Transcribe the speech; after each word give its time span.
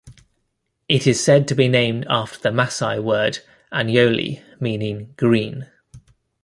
It 0.89 1.05
is 1.05 1.23
said 1.23 1.47
to 1.47 1.53
be 1.53 1.67
named 1.67 2.07
after 2.09 2.39
the 2.39 2.49
Maasai 2.49 3.03
word 3.03 3.37
"anyoli", 3.71 4.41
meaning 4.59 5.13
"green. 5.15 5.69